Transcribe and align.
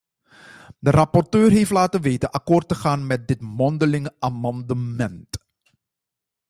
De 0.79 0.91
rapporteur 0.91 1.51
heeft 1.51 1.71
laten 1.71 2.01
weten 2.01 2.31
akkoord 2.31 2.67
te 2.67 2.75
gaan 2.75 3.07
met 3.07 3.27
dit 3.27 3.41
mondelinge 3.41 4.15
amendement. 4.19 5.37